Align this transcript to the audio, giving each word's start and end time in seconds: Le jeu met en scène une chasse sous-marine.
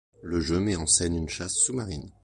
Le 0.23 0.39
jeu 0.41 0.59
met 0.59 0.75
en 0.77 0.87
scène 0.87 1.15
une 1.15 1.29
chasse 1.29 1.57
sous-marine. 1.59 2.11